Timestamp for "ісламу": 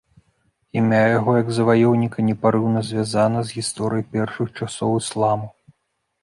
5.05-5.47